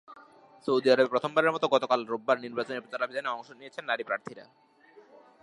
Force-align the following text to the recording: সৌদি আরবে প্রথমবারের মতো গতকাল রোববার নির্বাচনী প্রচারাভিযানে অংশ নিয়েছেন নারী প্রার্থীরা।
সৌদি 0.67 0.87
আরবে 0.89 1.11
প্রথমবারের 1.13 1.51
মতো 1.51 1.65
গতকাল 1.67 1.99
রোববার 2.05 2.37
নির্বাচনী 2.39 2.79
প্রচারাভিযানে 2.79 3.29
অংশ 3.29 3.47
নিয়েছেন 3.51 3.83
নারী 3.85 4.03
প্রার্থীরা। 4.03 4.45